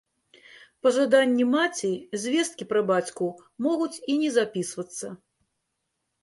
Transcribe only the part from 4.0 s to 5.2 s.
і не запісвацца.